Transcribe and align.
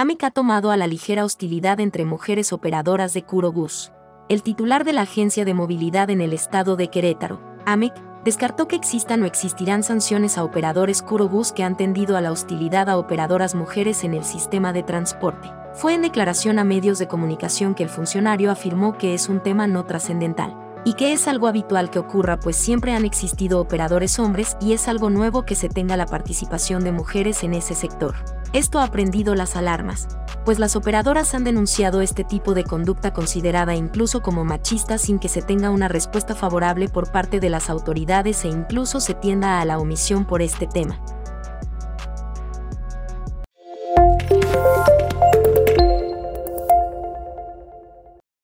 AMEC 0.00 0.22
ha 0.22 0.30
tomado 0.30 0.70
a 0.70 0.76
la 0.76 0.86
ligera 0.86 1.24
hostilidad 1.24 1.80
entre 1.80 2.04
mujeres 2.04 2.52
operadoras 2.52 3.14
de 3.14 3.24
Curobús. 3.24 3.90
El 4.28 4.44
titular 4.44 4.84
de 4.84 4.92
la 4.92 5.00
Agencia 5.00 5.44
de 5.44 5.54
Movilidad 5.54 6.08
en 6.10 6.20
el 6.20 6.32
estado 6.32 6.76
de 6.76 6.86
Querétaro, 6.86 7.40
AMEC, 7.66 7.94
descartó 8.22 8.68
que 8.68 8.76
existan 8.76 9.24
o 9.24 9.26
existirán 9.26 9.82
sanciones 9.82 10.38
a 10.38 10.44
operadores 10.44 11.02
Curobús 11.02 11.50
que 11.50 11.64
han 11.64 11.76
tendido 11.76 12.16
a 12.16 12.20
la 12.20 12.30
hostilidad 12.30 12.88
a 12.88 12.96
operadoras 12.96 13.56
mujeres 13.56 14.04
en 14.04 14.14
el 14.14 14.22
sistema 14.22 14.72
de 14.72 14.84
transporte. 14.84 15.50
Fue 15.74 15.94
en 15.94 16.02
declaración 16.02 16.60
a 16.60 16.64
medios 16.64 17.00
de 17.00 17.08
comunicación 17.08 17.74
que 17.74 17.82
el 17.82 17.88
funcionario 17.88 18.52
afirmó 18.52 18.96
que 18.96 19.14
es 19.14 19.28
un 19.28 19.42
tema 19.42 19.66
no 19.66 19.84
trascendental 19.84 20.56
y 20.84 20.92
que 20.92 21.12
es 21.12 21.26
algo 21.26 21.48
habitual 21.48 21.90
que 21.90 21.98
ocurra 21.98 22.38
pues 22.38 22.54
siempre 22.54 22.92
han 22.92 23.04
existido 23.04 23.60
operadores 23.60 24.20
hombres 24.20 24.56
y 24.60 24.74
es 24.74 24.86
algo 24.86 25.10
nuevo 25.10 25.44
que 25.44 25.56
se 25.56 25.68
tenga 25.68 25.96
la 25.96 26.06
participación 26.06 26.84
de 26.84 26.92
mujeres 26.92 27.42
en 27.42 27.54
ese 27.54 27.74
sector. 27.74 28.14
Esto 28.54 28.78
ha 28.78 28.84
aprendido 28.84 29.34
las 29.34 29.56
alarmas, 29.56 30.08
pues 30.46 30.58
las 30.58 30.74
operadoras 30.74 31.34
han 31.34 31.44
denunciado 31.44 32.00
este 32.00 32.24
tipo 32.24 32.54
de 32.54 32.64
conducta 32.64 33.12
considerada 33.12 33.74
incluso 33.74 34.22
como 34.22 34.42
machista 34.42 34.96
sin 34.96 35.18
que 35.18 35.28
se 35.28 35.42
tenga 35.42 35.68
una 35.68 35.86
respuesta 35.86 36.34
favorable 36.34 36.88
por 36.88 37.12
parte 37.12 37.40
de 37.40 37.50
las 37.50 37.68
autoridades 37.68 38.46
e 38.46 38.48
incluso 38.48 39.00
se 39.00 39.12
tienda 39.12 39.60
a 39.60 39.66
la 39.66 39.78
omisión 39.78 40.24
por 40.24 40.40
este 40.40 40.66
tema. 40.66 40.98